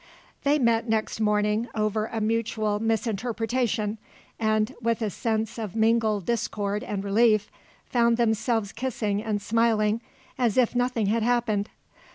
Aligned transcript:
They 0.43 0.57
met 0.57 0.89
next 0.89 1.19
morning 1.19 1.67
over 1.75 2.07
a 2.07 2.19
mutual 2.19 2.79
misinterpretation, 2.79 3.99
and, 4.39 4.73
with 4.81 4.99
a 5.03 5.11
sense 5.11 5.59
of 5.59 5.75
mingled 5.75 6.25
discord 6.25 6.83
and 6.83 7.03
relief, 7.03 7.51
found 7.85 8.17
themselves 8.17 8.71
kissing 8.71 9.21
and 9.23 9.39
smiling 9.39 10.01
as 10.39 10.57
if 10.57 10.73
nothing 10.75 11.05
had 11.05 11.21
happened. 11.21 11.69